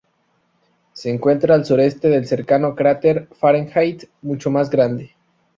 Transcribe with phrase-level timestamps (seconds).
[0.93, 5.13] Se encuentra al sureste del cercano cráter Fahrenheit, mucho más grande.